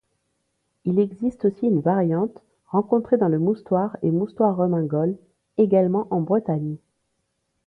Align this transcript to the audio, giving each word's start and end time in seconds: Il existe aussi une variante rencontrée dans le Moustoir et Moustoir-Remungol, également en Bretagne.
Il 0.83 0.97
existe 0.99 1.45
aussi 1.45 1.67
une 1.67 1.79
variante 1.79 2.41
rencontrée 2.69 3.17
dans 3.19 3.27
le 3.27 3.37
Moustoir 3.37 3.97
et 4.01 4.09
Moustoir-Remungol, 4.09 5.15
également 5.59 6.07
en 6.09 6.21
Bretagne. 6.21 6.77